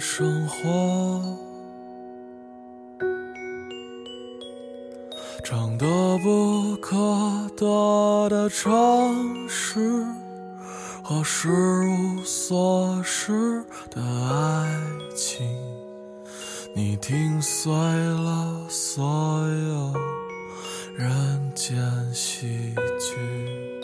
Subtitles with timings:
[0.00, 1.38] 生活，
[5.42, 5.86] 长得
[6.18, 6.96] 不可
[7.56, 10.04] 得的城市
[11.02, 14.80] 和失无所失的爱
[15.14, 15.46] 情，
[16.74, 19.04] 你听碎了所
[19.48, 19.94] 有
[20.96, 21.76] 人间
[22.12, 23.83] 喜剧。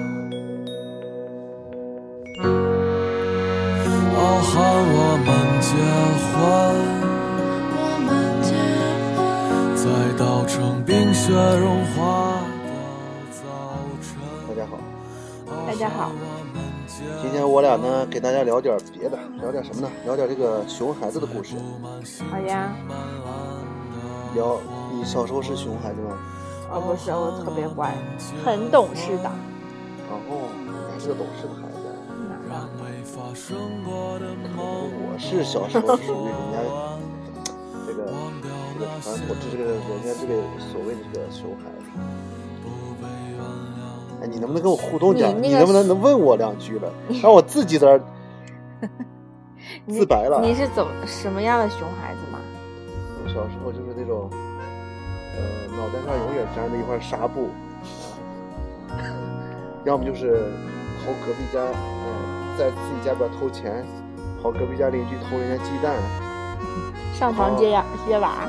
[4.21, 5.27] 傲寒我们
[5.65, 5.73] 结
[6.29, 6.37] 婚。
[7.73, 8.07] 我们
[8.45, 8.53] 结
[9.17, 9.17] 婚，
[9.75, 9.83] 在
[10.15, 12.69] 稻城冰雪融化的
[13.31, 13.41] 早
[13.99, 14.21] 晨。
[14.47, 14.77] 大家好，
[15.65, 16.11] 大家好，
[17.19, 19.89] 今天我俩呢给大家聊点别的，聊点什么呢？
[20.05, 21.55] 聊点这个熊孩子的故事。
[22.29, 22.69] 好呀。
[24.35, 24.61] 聊
[24.93, 26.15] 你小时候是熊孩子吗？
[26.71, 27.91] 哦，不是，我特别乖，
[28.45, 29.23] 很懂事的。
[29.23, 31.53] 然后你还是个懂事的
[33.11, 36.55] 发生过的梦我是小时候属于人家
[37.85, 38.05] 这个
[38.41, 40.31] 这个传统，这个人家这个
[40.71, 41.91] 所谓的这个熊孩子。
[44.21, 45.29] 哎，你能不能跟我互动点？
[45.41, 46.89] 你那个你能不能能问我两句了？
[47.21, 48.01] 让我自己在这儿
[49.89, 52.39] 自白了你是怎么什么样的熊孩子吗？
[53.25, 57.49] 我小时候就是那种，呃，脑袋上永远粘着一块纱布，
[59.83, 60.49] 要么就是
[61.03, 63.83] 偷隔壁家，呃，在自己家里边偷钱，
[64.41, 65.93] 跑隔壁家邻居偷人家鸡蛋，
[67.13, 68.47] 上房揭呀揭瓦，啊，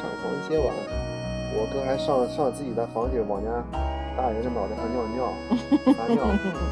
[0.00, 0.64] 上房揭瓦。
[1.54, 3.62] 我哥还上上自己的房顶往人家
[4.16, 5.32] 大人的脑袋上尿尿，
[5.92, 6.24] 撒尿，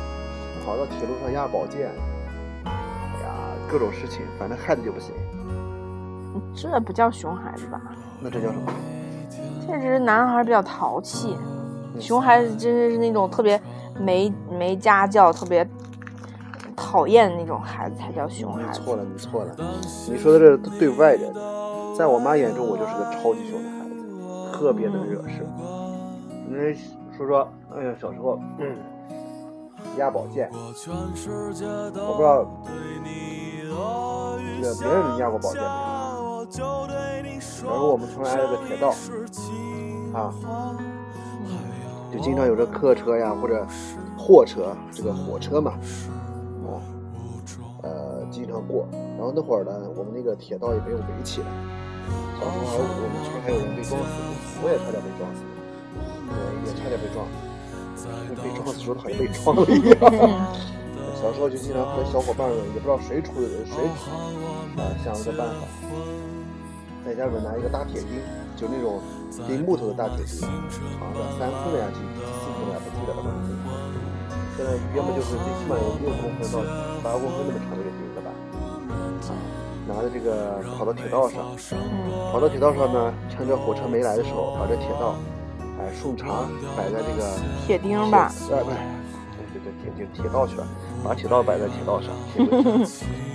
[0.65, 1.91] 跑到铁路上压宝剑，
[2.65, 2.71] 哎
[3.23, 3.29] 呀，
[3.71, 5.13] 各种事情，反正害的就不行。
[6.55, 7.81] 这不叫熊孩子吧？
[8.21, 8.73] 那这叫什么？
[9.67, 11.37] 确实是男孩比较淘气，
[11.99, 13.61] 熊孩子真的是那种特别
[13.99, 15.63] 没没家教、特别
[16.91, 18.81] 讨厌的那种孩子才叫熊孩子。
[18.81, 19.55] 你错了，你错了，
[20.09, 21.33] 你说的这是对外人，
[21.97, 23.95] 在我妈眼中，我就是个超级熊的孩子，
[24.53, 25.47] 特别的惹事。
[26.49, 26.57] 你
[27.17, 28.77] 说说，哎呀，小时候，嗯，
[29.99, 30.73] 压宝剑，我
[32.17, 32.45] 不知道
[34.61, 35.71] 这个别人压过宝剑没有？
[37.71, 38.89] 然后我们村挨着个铁道，
[40.13, 40.35] 啊，
[42.13, 43.65] 就经常有这客车呀或者
[44.19, 45.75] 货车，这个火车嘛，
[48.31, 48.87] 经常过。
[49.19, 51.47] 然后那会儿呢，我们那个铁道也没有围起来，
[52.39, 55.45] 小时候还我们村还有人被撞死过，我也差点被撞死，
[56.31, 57.27] 呃，也差点被撞，
[58.43, 59.99] 被撞死说的好像被撞了一样。
[61.21, 63.77] 小时候就经常和小伙伴们，也不知道谁出的谁
[64.81, 65.69] 啊想了个办法，
[67.05, 68.25] 在家里面拿一个大铁钉，
[68.57, 69.05] 就那种
[69.45, 70.49] 钉木头的大铁钉，
[70.97, 72.25] 长的三寸的呀，几四
[72.57, 73.37] 寸的呀，不记得了，反正
[74.57, 76.65] 现在要么就是最起码有六公分到
[77.05, 78.01] 八公分那么长的一个钉
[79.93, 81.45] 拿着这个跑到铁道上，
[82.31, 85.17] 跑到铁道上呢，趁着火车没来的时候，把这铁道
[85.81, 87.29] 哎顺长摆在这个
[87.67, 88.77] 铁钉吧，哎不是，
[89.53, 90.67] 对对对，铁钉铁道去了，
[91.05, 92.63] 把铁道摆在铁道上，铁轨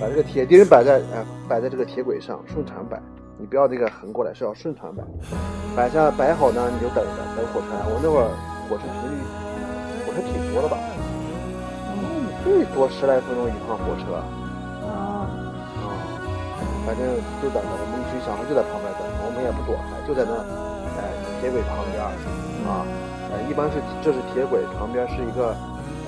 [0.00, 2.98] 把这个铁钉摆在哎摆在这个铁轨上，顺长摆，
[3.36, 5.04] 你不要这个横过来，是要顺长摆，
[5.76, 7.84] 摆下摆好呢，你就等着等火车来。
[7.92, 8.30] 我那会儿
[8.70, 9.20] 火车频率
[10.06, 10.78] 火车挺多的吧，
[12.42, 14.22] 最多十来分钟一趟火车。
[16.86, 17.02] 反正
[17.42, 20.38] 就在那，我们一群小孩就在旁边等，我们也不躲开，就在那，
[21.02, 21.10] 哎，
[21.42, 21.98] 铁轨旁边
[22.62, 22.86] 啊，
[23.26, 25.50] 呃，一般是这是铁轨旁边是一个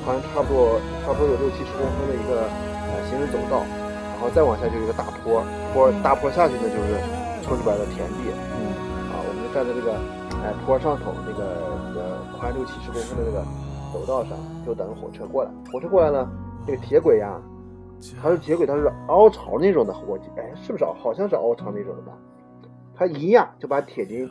[0.07, 3.67] 宽差不多差不多有六七十公分的一个呃行人走道，
[4.15, 5.43] 然后再往下就是一个大坡，
[5.75, 6.95] 坡大坡下去呢就是
[7.43, 8.71] 村里边的田地，嗯，
[9.11, 9.99] 啊，我们就站在这个
[10.47, 13.43] 哎坡上头那个呃宽六七十公分的这个
[13.91, 15.51] 走道上，就等火车过来。
[15.75, 16.23] 火车过来呢，
[16.65, 17.35] 这个铁轨呀，
[18.23, 20.95] 它是铁轨，它是凹槽那种的，我记哎是不是凹？
[20.95, 22.13] 好像是凹槽那种的吧？
[22.95, 24.29] 它一压就把铁钉，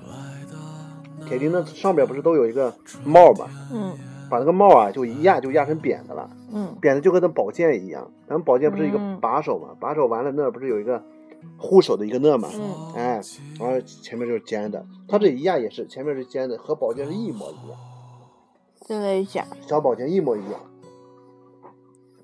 [1.25, 2.73] 铁钉的上边不是都有一个
[3.03, 3.47] 帽吗？
[3.71, 3.93] 嗯，
[4.29, 8.09] 把那个帽啊就一压就压成扁的了，嗯扁的就跟那宝剑一样。
[8.27, 11.01] 咱们宝剑不是一个嗯把手嘛，把手完了那儿不是有一个
[11.57, 13.21] 护手的一个那嘛，嗯哎，
[13.59, 17.79] 然后前面就是尖的，它这一压也是前面是尖的，和宝剑是一模一样，
[18.85, 19.45] 真的假。
[19.61, 20.59] 小宝剑一模一样。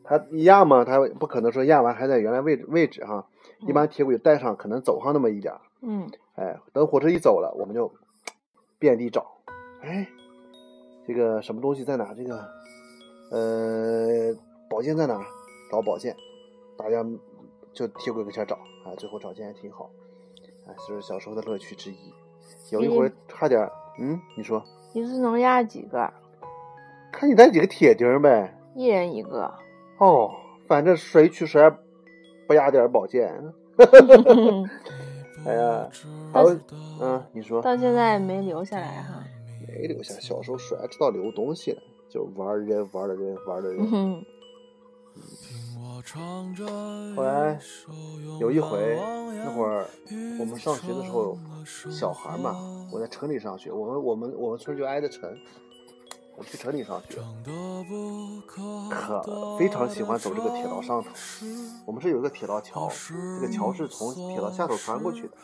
[0.03, 3.25] 它一压嘛，它不可能说压完还在原来位置位置哈，
[3.59, 7.91] 一般铁轨带上可能走上那么一点儿，嗯哎，等火车一走了，我们就
[8.79, 9.25] 遍地找，
[9.81, 10.07] 哎，
[11.07, 12.13] 这个什么东西在哪？
[12.13, 12.49] 这个
[13.31, 14.35] 呃，
[14.69, 15.25] 宝剑在哪？
[15.71, 16.15] 找宝剑，
[16.77, 17.03] 大家
[17.73, 18.55] 就铁轨跟前找
[18.85, 19.89] 啊，最后找见还挺好，
[20.67, 22.13] 哎，就是小时候的乐趣之一。
[22.71, 23.69] 有一回差点，
[23.99, 24.63] 嗯，你说，
[24.93, 26.11] 一次能压几个？
[27.11, 28.53] 看你带几个铁钉呗。
[28.75, 29.53] 一人一个。
[29.97, 30.31] 哦，
[30.67, 31.71] 反正谁去谁
[32.47, 33.31] 不压点儿宝剑。
[35.45, 35.89] 哎呀，
[36.31, 36.57] 还有，
[37.01, 37.61] 嗯，你说。
[37.61, 39.23] 到现在没留下来哈。
[39.67, 40.13] 没留下。
[40.19, 41.77] 小时候谁还知道留东西呢？
[42.09, 43.89] 就玩人，玩的人，玩的人。
[43.91, 44.25] 嗯
[47.15, 47.57] 后来
[48.39, 48.97] 有一回，
[49.35, 49.85] 那会儿
[50.39, 52.55] 我们上学的时候，小孩嘛，
[52.91, 55.29] 我在城里上学，我们我们我们村就挨着城，
[56.35, 57.19] 我去城里上学，
[58.89, 61.09] 可非常喜欢走这个铁道上头。
[61.85, 62.89] 我们是有一个铁道桥，
[63.39, 65.37] 这个桥是从铁道下头穿过去的。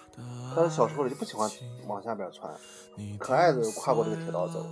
[0.55, 1.49] 但是小时候就不喜欢
[1.87, 2.51] 往下边穿，
[3.19, 4.65] 可爱的跨过这个铁道走。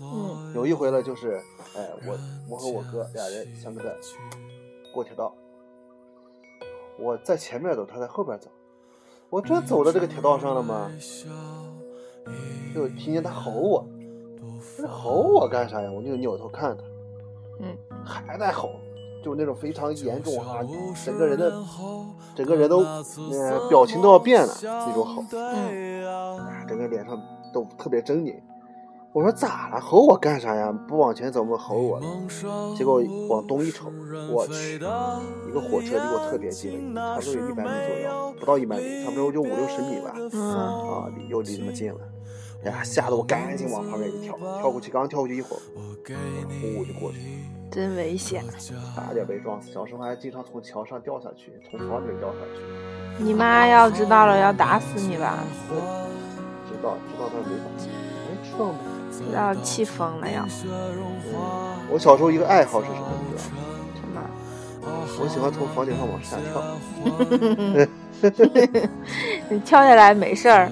[0.00, 1.40] 嗯有一回呢，就是，
[1.76, 2.18] 哎，我
[2.48, 3.96] 我和我哥俩人相个在
[4.92, 5.32] 过铁道，
[6.98, 8.48] 我在前面走，他在后边走。
[9.28, 10.90] 我这走到这个铁道上了嘛，
[12.74, 13.99] 就听见他吼我，这
[14.88, 15.90] 吼我干啥呀？
[15.90, 16.82] 我就扭头看他，
[17.60, 18.70] 嗯还在吼，
[19.22, 20.60] 就那种非常严重啊，
[21.04, 21.52] 整个人的
[22.34, 27.20] 整个人都呃表情都要变了那种吼，嗯啊整个脸上
[27.52, 28.34] 都特别狰狞。
[29.12, 29.80] 我说咋了？
[29.80, 30.70] 吼我干啥呀？
[30.86, 32.06] 不往前走么吼我了？
[32.78, 33.90] 结果往东一瞅，
[34.30, 34.78] 我去，一
[35.52, 40.14] 个火车离我特别近了，差不多有一百米左右，不到一百米，差不多就五六十米吧。
[40.32, 41.98] 嗯啊，离又离那么近了，
[42.64, 45.60] 哎呀，吓得我赶紧往旁边一跳，跳过去，刚跳过去一会儿，
[46.60, 47.24] 呼就过去了，
[47.70, 48.44] 真危险。
[48.94, 49.70] 差点被撞死。
[49.72, 52.62] 小时候还经常从桥上掉下去，从房顶掉下去。
[53.22, 55.38] 你妈要知道了要打死你吧？
[56.68, 57.64] 知道知道，但是没打。
[58.28, 58.78] 哎，知道吗？
[59.10, 60.46] 知道气疯了要
[61.90, 63.08] 我小时候一个爱好是什么？
[63.26, 63.42] 你知
[64.04, 64.20] 道吗？
[64.82, 64.90] 什么？
[65.22, 66.62] 我喜欢从房顶上往下跳。
[69.48, 70.70] 你跳下来没事儿。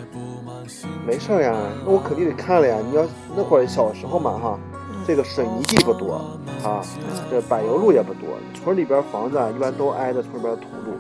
[1.09, 1.57] 没事儿呀，
[1.87, 2.77] 那我肯定得看了呀。
[2.87, 3.03] 你要
[3.35, 4.59] 那会儿小时候嘛哈，
[5.07, 6.21] 这个水泥地不多
[6.63, 6.85] 啊，
[7.31, 10.93] 这柏油路也不多，村里边房子啊一般都挨着村边土路。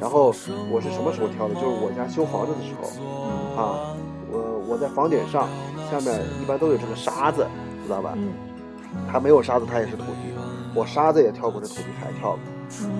[0.00, 0.32] 然后
[0.70, 1.54] 我是什么时候跳的？
[1.56, 3.96] 就是我家修房子的时候啊，
[4.30, 5.48] 我我在房顶上，
[5.90, 7.44] 下面一般都有这个沙子，
[7.84, 8.12] 知道吧？
[8.14, 8.32] 嗯
[9.10, 10.32] 它没有沙子，它也是土地。
[10.72, 12.38] 我沙子也跳过，这土地还跳过。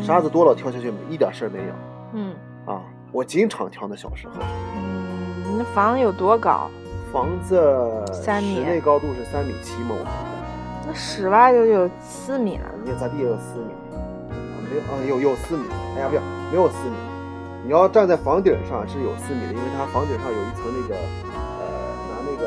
[0.02, 1.75] 沙子多了跳下去一点事儿没有
[2.14, 2.34] 嗯
[2.66, 2.82] 啊。
[3.12, 4.34] 我经常跳那小时候。
[5.52, 6.71] 嗯，你那房子有多高？
[7.12, 7.61] 房子
[8.11, 10.04] 三米室内高度是三米七嘛，我。
[10.87, 12.64] 那室外就有四米了。
[12.85, 13.71] 你咱地也有四米，
[14.32, 16.97] 啊没有啊有有四米，哎呀不要没有四米，
[17.64, 21.62] 你要站在房顶上是有四米的，因为它房顶上有一层那个呃
[22.09, 22.47] 拿那个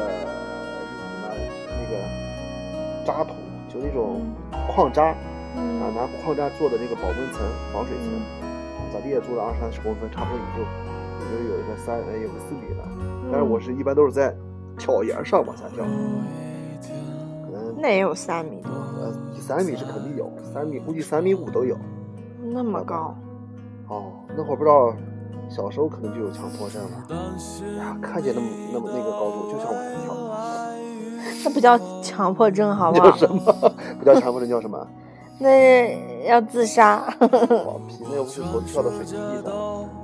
[1.22, 1.30] 拿
[1.70, 1.94] 那个
[3.06, 3.36] 渣土，
[3.72, 4.26] 就那种
[4.74, 5.16] 矿渣啊
[5.56, 8.10] 嗯拿矿渣做的那个保温层防水层，
[8.92, 10.66] 咱地也做了二三十公分，差不多也就
[11.20, 12.84] 也就有一个三呃有个四米了，
[13.32, 14.36] 但是我是一般都是在
[14.78, 15.84] 跳沿上往下跳，
[17.46, 21.78] 可能那也有三米多，呃，三米是肯定有，三米估计三米五都有。
[22.54, 23.16] 那么高。
[23.88, 24.94] 哦，那会儿不知道，
[25.50, 27.06] 小时候可能就有强迫症了。
[27.78, 30.16] 呀，看见那么那么那个高度就想往下跳，
[31.44, 33.12] 那不叫强迫症，好不好？
[33.12, 33.40] 叫什么？
[34.00, 34.88] 不叫强迫症，叫什么？
[35.38, 37.02] 那要自杀。
[37.20, 39.54] 黄皮，那又不是头跳到水泥地上。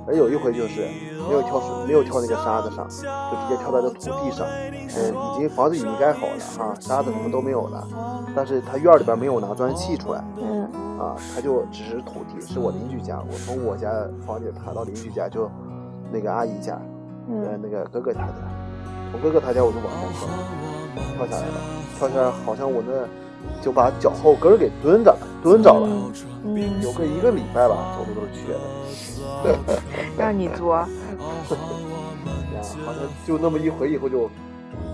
[0.06, 0.88] 而有一回就是
[1.28, 4.46] 没有跳水，没有跳那个沙子上，就直接跳到这土地上。
[4.94, 7.86] 嗯，已经房子已经盖好了哈，沙子什么都没有了，
[8.34, 10.22] 但是他院里边没有拿砖砌出来。
[10.36, 10.68] 嗯
[10.98, 13.90] 啊，他就只是土地，是我邻居家，我从我家
[14.26, 15.50] 房顶爬到邻居家，就
[16.12, 16.74] 那个阿姨家，
[17.28, 18.34] 呃，嗯那个哥哥他家，
[19.10, 20.28] 从哥哥他家我就往上跳，
[21.16, 21.54] 跳下来了，
[21.98, 22.92] 跳下来好像我那
[23.60, 25.88] 就把脚后跟给蹲着了，蹲着了，
[26.44, 28.52] 嗯，有个一个礼拜吧，走路都是瘸
[29.44, 29.78] 的，
[30.18, 30.76] 让你做。
[30.76, 30.88] 呀，
[32.84, 34.28] 好像就那么一回以后就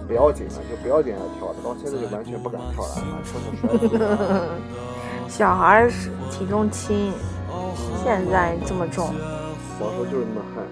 [0.07, 4.49] 不要紧了，就不要紧了跳了，到现在就完全不敢跳了。
[5.29, 7.13] 小孩儿是体重轻，
[8.03, 9.07] 现在这么重。
[9.79, 10.65] 小时候就是那么悍，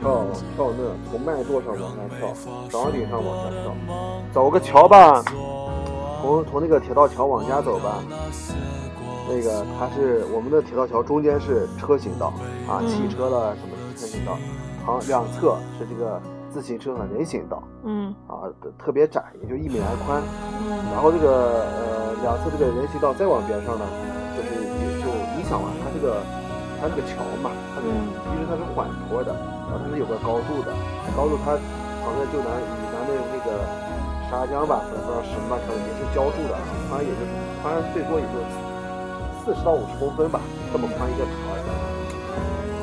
[0.00, 2.34] 跳跳那从麦垛上往下跳，
[2.68, 3.74] 房顶上往下跳，
[4.32, 5.22] 走个桥吧，
[6.20, 8.02] 从从那个铁道桥往家走吧，
[9.28, 12.32] 那个它是我们的铁道桥中间是车行道
[12.68, 12.88] 啊，嗯。
[12.88, 14.38] 汽车了什么车行道，
[14.84, 16.20] 旁两侧是这个
[16.50, 18.14] 自行车和人行道嗯。
[18.26, 20.22] 啊，特别窄，也就一米来宽。
[20.66, 20.78] 嗯。
[20.92, 23.84] 然后这个呃两侧这个人行道再往边上呢，
[24.36, 25.06] 就是也就
[25.36, 26.22] 你想嘛，它这个
[26.80, 28.08] 它这个桥嘛，它是嗯。
[28.30, 29.32] 其实它是缓坡的，
[29.68, 30.72] 然后它是有个高度的，
[31.16, 31.58] 高度它
[32.02, 32.62] 旁边就拿以
[32.94, 33.66] 咱的那个
[34.30, 36.54] 沙浆吧，不知道什么吧，可能也是浇筑的，
[36.90, 37.30] 宽也就是
[37.62, 38.34] 宽最多也就
[39.44, 40.40] 四十到五十公分吧，
[40.72, 41.58] 这么宽一个塔儿。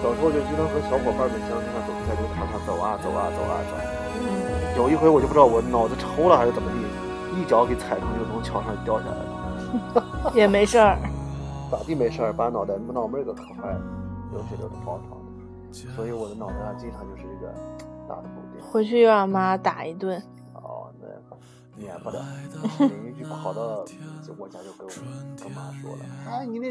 [0.03, 3.71] 小时候就经常和小伙伴们相互走在这个塔上走啊走啊走啊走。
[4.19, 9.15] 嗯，有一回我就不知道我脑子抽了还是怎么地，一脚给踩成就从桥上掉下来
[9.95, 10.97] 了， 也没事儿。
[11.71, 13.81] 咋地没事儿，把脑袋脑门儿给磕坏了，
[14.31, 15.17] 流血流的包场
[15.71, 17.51] 的，所以我的脑袋上经常就是这个
[18.07, 18.61] 大的补丁。
[18.61, 20.21] 回去又让妈打一顿。
[21.29, 21.37] 哦，
[21.75, 22.23] 那免不了，
[22.79, 23.83] 邻居跑到
[24.37, 26.69] 我家就跟我跟妈说了，哎，你那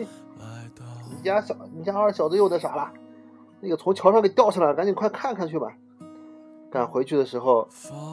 [1.11, 2.91] 你家小你家二小子又那啥了，
[3.61, 5.73] 那个从桥上给掉下来了，赶紧快看看去吧。
[6.71, 7.69] 赶回去的时候，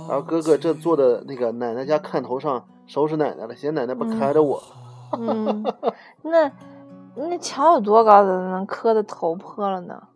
[0.10, 4.62] 然后哥哥正坐在那个奶奶家炕头上收拾奶奶了，嫌奶奶不开着我。
[5.18, 5.64] 嗯，
[6.24, 6.52] 那
[7.16, 10.09] 那桥有多高才能磕的头破了呢？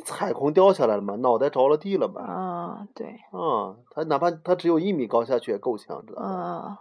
[0.00, 2.22] 你踩空掉下来了嘛，脑袋着了地了嘛。
[2.22, 6.78] 啊，对，啊，他哪怕他只有一米高下去也够呛，知道吧？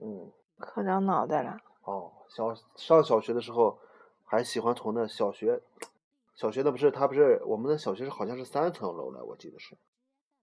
[0.00, 1.56] 嗯，嗯，磕着脑袋了。
[1.82, 3.78] 哦，小上小学的时候，
[4.24, 5.60] 还喜欢从那小学，
[6.36, 9.76] 小学的不是他不是我们的小学是好像是三层楼了，我记得是，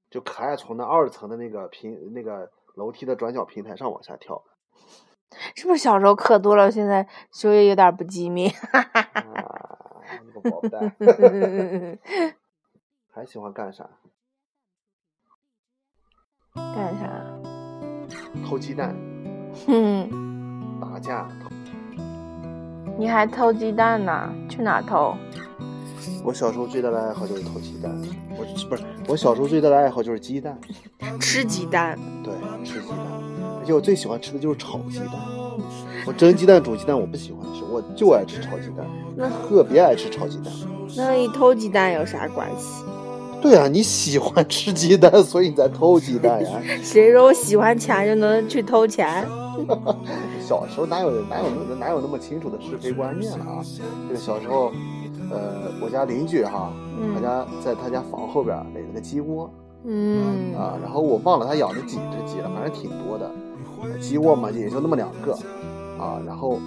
[0.10, 4.44] 就可爱从那二层的那个平那个楼梯的转角平台上往下跳。
[5.56, 8.52] 是不是小时候磕多了，现在就业有点不机敏？
[10.50, 12.00] 啊， 那个宝贝蛋，
[13.12, 13.90] 还喜欢干啥？
[16.56, 17.10] 干啥？
[18.46, 18.96] 偷鸡蛋、
[19.66, 21.28] 哼，打架。
[22.98, 24.32] 你还偷鸡蛋呢？
[24.50, 25.16] 去哪偷？
[26.24, 27.92] 我小时候最大的爱好就是偷鸡蛋，
[28.38, 30.58] 我不是我小时候最大的爱好就是鸡蛋。
[31.20, 31.98] 吃鸡蛋。
[32.24, 32.34] 对，
[32.64, 32.98] 吃鸡蛋，
[33.60, 35.43] 而且我最喜欢吃的就是炒鸡蛋。
[36.06, 40.52] 我蒸鸡蛋、煮鸡蛋我不喜欢吃，我就爱吃炒鸡蛋，那特别爱吃炒鸡蛋。
[40.96, 42.84] 那与偷鸡蛋有啥关系？
[43.42, 46.50] 对啊，你喜欢吃鸡蛋，所以你才偷鸡蛋呀。
[46.84, 49.26] 谁说我喜欢钱就能去偷钱？
[50.40, 53.62] 小时候哪有哪有哪有那么清楚的是非观念了啊？
[54.08, 54.72] 这个小时候，
[55.32, 56.72] 呃，我家邻居哈，
[57.14, 59.50] 他嗯家在他家房后边垒了个鸡窝
[59.86, 63.30] 嗯啊，然后我忘了他养了几只鸡了，反正挺多的。
[64.00, 65.34] 鸡窝嘛，也就那么两个
[66.00, 66.60] 啊，然后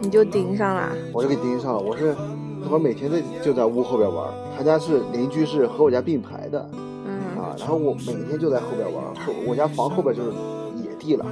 [0.00, 0.90] 你就盯上了。
[1.12, 1.80] 我就给盯上了。
[1.80, 2.14] 我是
[2.62, 4.26] 那会儿每天在就在屋后边玩，
[4.56, 6.68] 他家是邻居是和我家并排的
[7.06, 7.42] 嗯。
[7.42, 10.30] 啊，然后我每天就在后边玩，后我家房后边就是
[10.76, 11.24] 野地了，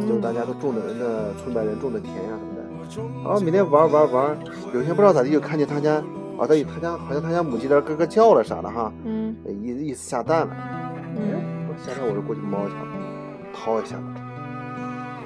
[0.00, 4.38] 就是嗯大家都种的人的村里人种的田呀、什么的，然后每天玩玩玩，
[4.72, 5.94] 有一天不知道咋地就看见他家
[6.36, 9.36] 啊，他他家好像他家母鸡在那咯咯叫了啥的哈，嗯。
[9.62, 10.56] 意意思下蛋了，
[11.16, 11.42] 嗯。
[11.68, 12.76] 我下蛋我就过去摸一下，
[13.54, 13.96] 掏一下，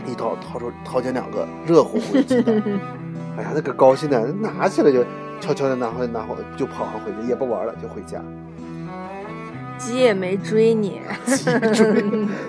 [0.09, 2.63] 一掏掏出掏钱两个热乎乎的鸡蛋。
[3.39, 5.05] 哎呀，那个高兴的，拿起来就
[5.41, 8.21] 悄悄的拿回拿回就跑上回去，也不玩了，就回家。
[9.79, 11.01] 鸡也没追你。
[11.25, 12.03] 鸡追，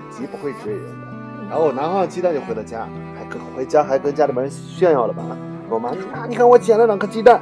[0.09, 1.07] 鸡不会追人的。
[1.47, 5.23] 然后我拿上鸡蛋就回了家，还跟回家还跟家里边人炫耀了吧？
[5.69, 7.39] 我妈，啊，你看我捡了两颗鸡蛋。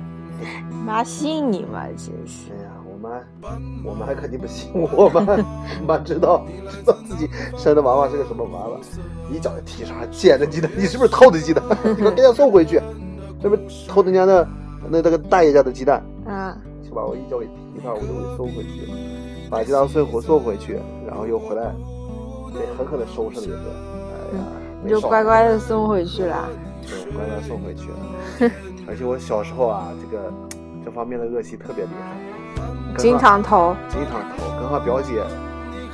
[0.84, 1.86] 妈信你吗？
[1.96, 2.52] 真是。
[2.52, 3.18] 哎呀，我妈，
[3.86, 8.78] 我妈肯定不信 我妈，我妈知道知道自己生的娃娃是个什么娃娃，
[9.32, 11.62] 一脚就踢上，捡的鸡蛋，你是不是偷的鸡蛋？
[11.84, 12.80] 你给我给他送回去，
[13.40, 14.46] 这不是偷人家的
[14.88, 16.02] 那那个大爷家的鸡蛋？
[16.26, 18.98] 啊，就把我一脚给踢上，我就给送回去了，
[19.48, 21.72] 把鸡蛋送回送回去，然后又回来，
[22.52, 23.60] 被狠狠的收拾了一顿。
[24.34, 24.44] 哎呀，
[24.82, 26.48] 你就乖乖的送回去了。
[26.82, 28.50] 对，乖乖送回去了。
[28.88, 30.32] 而且我小时候啊，这个
[30.84, 32.35] 这方面的恶习特别厉害，跟
[32.96, 33.76] 经上常偷。
[33.88, 35.20] 经常偷，跟上表姐，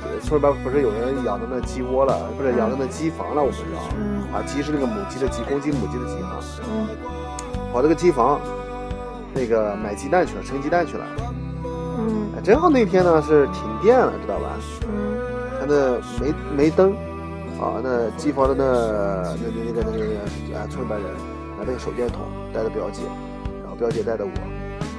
[0.03, 6.87] 呃村里边不是有人养的那鸡窝了，不是养的那鸡房了，我们叫嗯啊，鸡是那个母鸡的鸡，公鸡母鸡的鸡哈，嗯
[7.71, 8.39] 跑这个鸡房，
[9.33, 11.05] 那个买鸡蛋去了，生鸡蛋去了。
[11.97, 14.57] 嗯哎正好那天呢是停电了，知道吧？
[14.87, 15.19] 嗯
[15.59, 16.91] 他那没没灯，
[17.59, 21.09] 啊，那鸡房的那那那那个那个那个啊村里边人
[21.57, 22.19] 拿那个手电筒
[22.53, 23.03] 带着表姐，
[23.61, 24.31] 然后表姐带着我，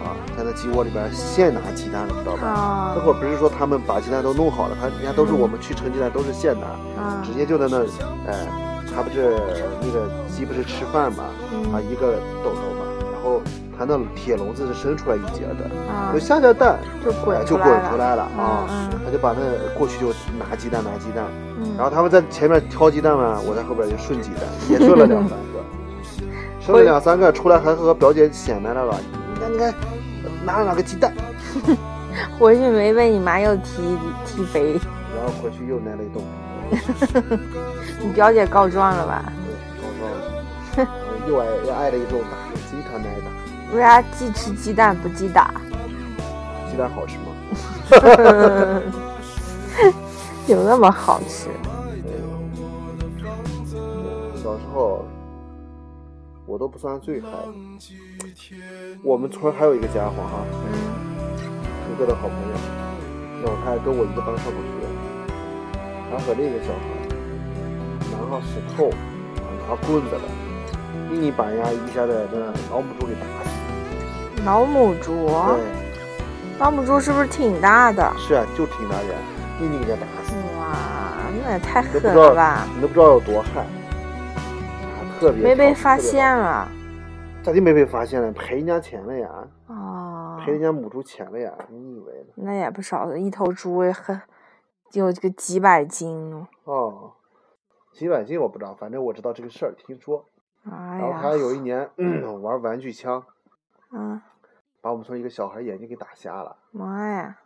[0.04, 2.46] 啊，在那鸡窝里边现拿鸡蛋了，知道吧？
[2.46, 2.92] 啊？
[2.94, 6.66] 那会儿不是说他们把鸡蛋都弄好了，他人家都是我们去盛鸡蛋都是现拿，
[7.02, 7.22] 啊。
[7.24, 7.82] 直接就在那，
[8.30, 8.46] 哎，
[8.94, 9.36] 他不是
[9.80, 12.12] 那个鸡不是吃饭嘛，啊嗯一个
[12.44, 13.40] 豆豆嘛，然后
[13.76, 18.68] 他那铁笼子是伸出来一截的，啊就，下下蛋就滚哎就出来滚出来了啊
[19.04, 21.24] 他就把那过去就拿鸡蛋拿鸡蛋，
[21.58, 25.64] 嗯，然后他们在前面挑鸡蛋嘛，我在后边就顺鸡蛋，也顺了两三个，
[26.60, 28.96] 顺了两三个出来还和表姐显摆了了，
[29.34, 29.74] 你看你看，
[30.44, 31.12] 拿了哪个鸡蛋，
[32.38, 34.80] 回去没被你妈又踢踢飞，
[35.14, 36.24] 然后回去又挨了一顿，
[38.00, 39.24] 你表姐告状了吧？
[40.76, 40.90] 对，高烧，
[41.28, 42.28] 又挨又挨了一顿打，
[42.70, 43.26] 经常挨打。
[43.74, 45.52] 为啥既吃鸡蛋不鸡打？
[46.70, 47.24] 鸡蛋好吃吗？
[50.46, 51.48] 有那么好吃？
[54.36, 55.04] 小时候
[56.46, 57.28] 我都不算最嗨，
[59.02, 60.72] 我们村还有一个家伙哈，嗯
[61.88, 62.54] 哥哥的好朋友，
[63.42, 64.68] 那会儿他还跟我一个班上过学，
[66.10, 66.78] 他和另一个小孩
[68.12, 68.90] 拿上石头，
[69.66, 70.22] 拿棍子了，
[71.14, 72.38] 硬把人家一下子这
[72.70, 73.50] 老母猪给打死。
[74.44, 75.64] 老母猪，对，
[76.58, 78.12] 老母猪是不是挺大的？
[78.18, 79.16] 是啊，就挺大人，
[79.62, 80.34] 硬硬给人家打死。
[80.58, 80.76] 哇，
[81.42, 82.66] 那也太狠你都不知道了吧！
[82.74, 83.83] 你都不知道有多悍，啊，
[85.20, 86.68] 特别没被发现啊
[87.42, 88.32] 咋就没被发现了？
[88.32, 89.28] 赔人家钱了呀，
[89.66, 91.52] 哦，赔人家母猪钱了呀！
[91.68, 92.28] 你以为呢？
[92.36, 94.18] 那也不少，一头猪也很
[94.92, 96.46] 有这个几百斤哦。
[96.64, 97.12] 哦，
[97.92, 100.24] 几百斤我不知道，反正我知道这个事儿，听说。
[100.70, 101.90] 哎然后他，有一年、
[102.40, 103.22] 玩玩具枪，
[103.92, 104.22] 嗯，
[104.80, 106.56] 把我们村一个小孩眼睛给打瞎了。
[106.70, 107.38] 妈呀，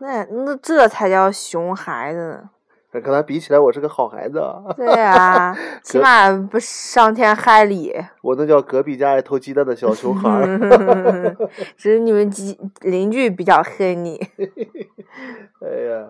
[0.00, 2.50] 那那这才叫熊孩子呢。
[2.90, 4.64] 跟他比起来，我是个好孩子啊！
[4.76, 5.54] 对啊，
[5.84, 7.94] 起码不伤天害理。
[8.22, 11.36] 我那叫隔壁家爱偷鸡蛋的小熊孩儿。
[11.76, 14.18] 只是你们邻邻居比较恨你。
[15.60, 16.08] 哎呀，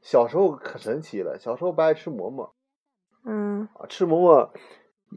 [0.00, 2.54] 小时候可神奇了，小时候不爱吃馍馍
[3.24, 4.52] 嗯啊，吃馍馍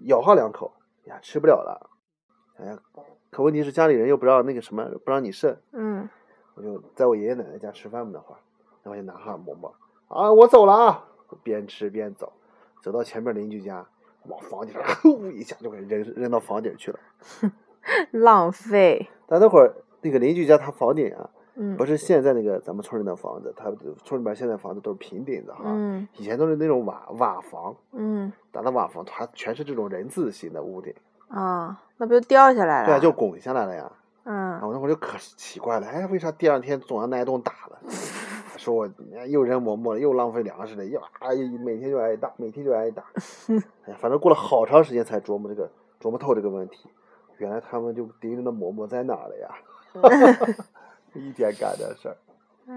[0.05, 0.73] 咬上两口
[1.05, 1.89] 呀，吃不了了。
[2.59, 2.77] 哎呀，
[3.29, 5.55] 可问题是家里人又不让那个什么，不让你剩。
[5.73, 6.09] 嗯，
[6.55, 8.39] 我就在我爷爷奶奶家吃饭嘛那会儿，
[8.83, 9.73] 然后就拿上馍馍
[10.13, 11.05] 啊，我走了啊，
[11.43, 12.31] 边吃边走，
[12.81, 13.85] 走到前面邻居家，
[14.27, 16.99] 往房顶上呼一下就给扔扔到房顶去了。
[18.11, 19.09] 浪费。
[19.27, 23.71] 但那会儿那个邻居家他房顶啊，嗯不是现在那个咱们村里的房子，他
[24.03, 30.93] 村里边现在房子都是平顶的哈，嗯以前都是那种瓦瓦房，嗯打的瓦房，它全是这种人字形的屋顶，
[31.29, 32.85] 啊，那不就掉下来了？
[32.85, 33.91] 对啊，就拱下来了呀。
[34.25, 37.79] 然嗯后那会儿就可奇怪了，哎，为啥第二天总要挨顿打了？
[38.63, 38.89] 说我
[39.27, 41.29] 又扔馍馍了，又浪费粮食了，又啊
[41.63, 43.03] 每天就挨打，每天就挨打。
[43.83, 46.89] 哎呀，反正过了好长时间才琢磨这个琢磨透这个问题，
[47.39, 49.49] 原来他们就盯着那馍馍在哪了呀？
[51.13, 52.17] 一天干的事儿。
[52.67, 52.73] 哎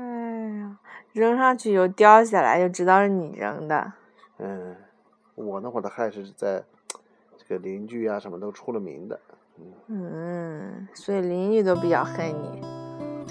[0.58, 0.76] 呀，
[1.12, 3.92] 扔上去又掉下来，就知道是你扔的。
[4.38, 4.74] 嗯，
[5.36, 6.64] 我那会儿的害是在
[7.38, 9.20] 这个邻居啊什么都出了名的。
[9.86, 12.60] 嗯，所以邻居都比较恨你。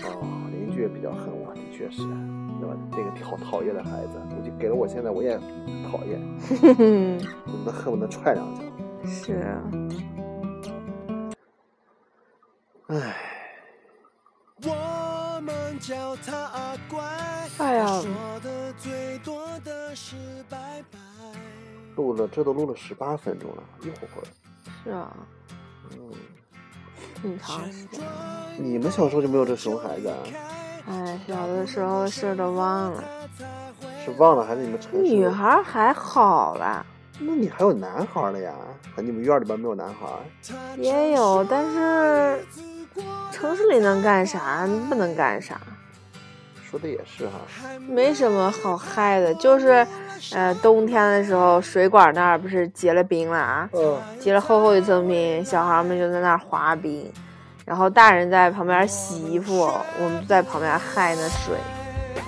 [0.04, 2.02] 哦，邻居也比较恨我，的确是，
[2.66, 2.80] 对吧？
[2.92, 5.38] 那个讨讨厌的孩子，我就给了我现在我也
[5.90, 6.20] 讨厌，
[7.46, 8.62] 我都恨不得踹两脚。
[9.06, 9.62] 是啊。
[12.88, 13.16] 唉，
[14.64, 17.04] 我们叫他乖，
[17.60, 20.16] 哎呀说的最多的是
[20.50, 21.00] 拜拜。
[21.96, 24.26] 录了这都录了十八分钟了，一会儿。
[24.84, 25.16] 是啊，
[25.92, 26.12] 嗯，
[27.22, 28.02] 挺长时间。
[28.58, 30.18] 你们小时候就没有这熊孩子啊？
[30.88, 33.04] 哎，小的时候的事儿都忘了。
[34.04, 34.98] 是忘了还是你们城市？
[34.98, 36.86] 女孩儿还好啦，
[37.20, 38.54] 那你还有男孩了呀？
[38.96, 40.08] 那你们院里边没有男孩？
[40.78, 42.46] 也有，但是
[43.32, 44.68] 城市里能干啥？
[44.88, 45.60] 不能干啥，
[46.64, 47.34] 说的也是哈。
[47.88, 49.34] 没什么好嗨的。
[49.34, 49.86] 就是，
[50.34, 53.70] 呃，冬天的时候，水管那儿不是结了冰了啊？
[53.74, 57.12] 嗯，结了厚厚一层冰，小孩们就在那儿滑冰，
[57.66, 59.68] 然后大人在旁边洗衣服，
[60.00, 61.58] 我们在旁边嗨那水，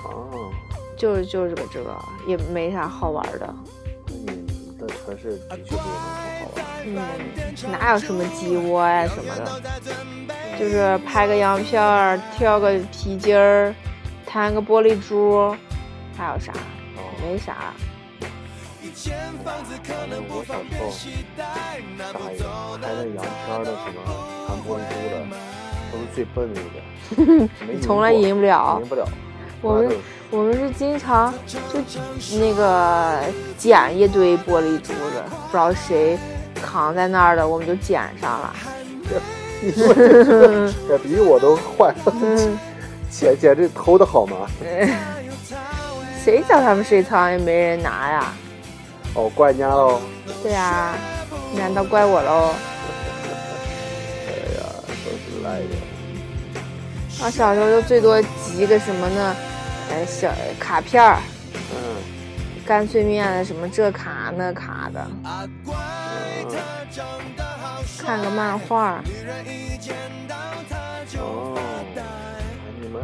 [0.04, 0.50] 哦，
[0.96, 1.96] 就是就是个这个，
[2.26, 3.54] 也没啥好玩的。
[4.26, 6.64] 那你的城市的确没有那么好玩。
[6.84, 6.98] 嗯，
[7.70, 9.62] 哪有什么鸡窝呀、什么的，
[10.58, 13.72] 就是拍个洋片儿，跳个皮筋儿，
[14.26, 15.54] 弹个玻璃珠，
[16.16, 16.52] 还有啥？
[17.22, 17.72] 没啥。
[18.98, 22.34] 反正我小时候傻爷，
[22.82, 23.96] 拍那洋片儿的什么
[24.48, 25.14] 弹玻璃珠的，
[25.92, 26.76] 都是最笨的一个，
[27.72, 29.06] 你从来赢不了赢不了。
[29.60, 29.96] 我们
[30.30, 31.60] 我们是经常就
[32.40, 33.20] 那个
[33.56, 36.18] 捡一堆玻璃珠子，不知道谁
[36.60, 38.52] 扛在那儿的，我们就捡上了。
[39.62, 42.58] 你说这这比我都坏，嗯，
[43.08, 44.48] 简简直偷的好吗？
[46.24, 48.32] 谁叫他们睡床也没人拿呀？
[49.14, 50.00] 哦，怪人家喽。
[50.42, 50.94] 对啊、
[51.56, 52.54] 难道怪我喽？
[54.26, 54.60] 哎呀，
[55.04, 55.24] 都是
[57.20, 59.36] 我小时候就最多集个什么呢？
[59.90, 61.18] 呃，小卡片儿，
[61.72, 61.76] 嗯
[62.64, 66.48] 干脆面的什么这卡那卡的，嗯
[67.98, 69.02] 看个漫画。
[71.20, 71.58] 哦，
[72.80, 73.02] 你们，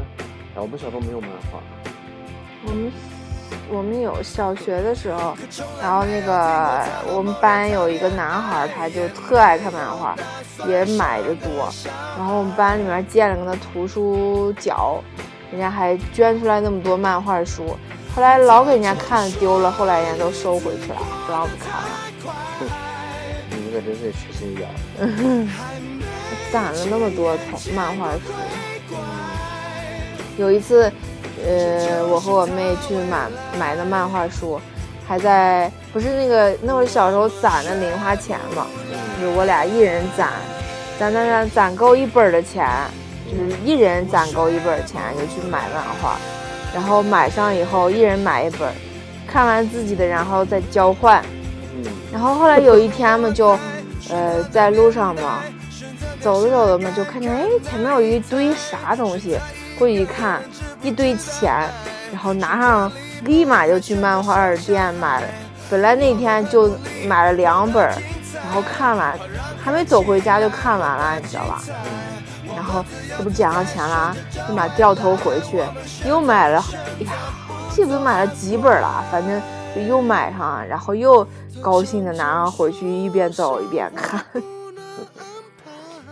[0.55, 1.59] 哎，我们小时候没有漫画。
[2.67, 2.93] 我们
[3.71, 5.37] 我们有小学的时候，
[5.81, 10.15] 然后那个我们班有一个男孩，他就特爱看漫画，
[10.69, 11.73] 也买的多。
[12.17, 15.03] 然后我们班里面建了个那图书角，
[15.51, 17.77] 人家还捐出来那么多漫画书。
[18.15, 21.89] 后来老给人家看丢了，后来人家都收回去了，不让我们看了。
[23.51, 24.75] 你们可真是缺心眼儿。
[26.53, 28.21] 攒了那么多童漫画书。
[30.37, 30.93] 有一次，
[31.45, 33.27] 呃，我和我妹去买
[33.59, 34.61] 买的漫画书，
[35.07, 38.67] 还在不是那个那会儿小时候攒的零花钱嘛，
[39.21, 40.31] 就是我俩一人攒，
[40.99, 42.67] 攒攒攒攒够一本的钱，
[43.27, 46.17] 就是一人攒够一本钱就去买漫画，
[46.75, 48.73] 然后买上以后一人买一本，
[49.27, 51.23] 看完自己的然后再交换，
[51.75, 51.85] 嗯。
[52.13, 53.59] 然后后来有一天嘛，就，
[54.09, 55.41] 呃，在路上嘛，
[56.21, 59.37] 走着走着嘛，就看见哎，前面有一堆啥东西，
[59.79, 60.43] 过去一看，
[60.83, 61.69] 一堆钱，
[62.13, 62.93] 然后拿上，
[63.25, 65.27] 立马就去漫画店买了。
[65.71, 66.71] 本来那天就
[67.07, 67.83] 买了两本，
[68.35, 69.19] 然后看完，
[69.63, 71.63] 还没走回家就看完了，你知道吧？
[72.55, 72.85] 然后
[73.17, 74.15] 这不捡上钱了，
[74.49, 75.63] 立马掉头回去，
[76.07, 76.63] 又买了，
[77.01, 77.13] 哎呀，
[77.71, 79.43] 记不买了几本了，反正
[79.75, 81.27] 就又买上，然后又
[81.61, 84.25] 高兴的拿上回去，一边走一边看，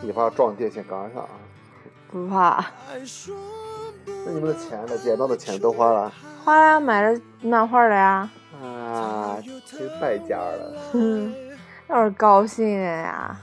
[0.03, 1.29] 以后要撞电线杆上啊。
[2.12, 2.64] 不怕。
[4.27, 4.98] 那你们的钱呢？
[5.03, 6.12] 捡到的钱都花了？
[6.44, 8.29] 花了买了漫画了呀，
[8.62, 10.75] 啊，真败家了。
[10.92, 11.33] 哼，
[11.88, 13.37] 要是高兴的呀。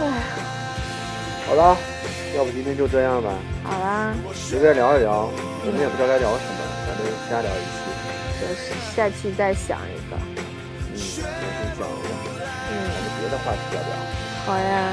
[0.00, 0.04] 唉，
[1.48, 1.76] 好了，
[2.36, 3.30] 要不今天就这样吧，
[3.64, 5.28] 好啦，随便聊一聊，
[5.66, 7.82] 我们也不知道该聊什么，反正瞎聊一期。
[8.40, 10.16] 就是下期再想一个。
[10.30, 11.24] 嗯，重新
[11.76, 12.14] 讲一讲，
[12.70, 12.72] 嗯，
[13.20, 14.29] 别的话题聊聊。
[14.50, 14.92] 好呀，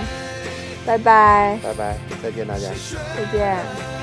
[0.85, 2.69] 拜拜，拜拜，再见大家。
[3.15, 3.96] 再见。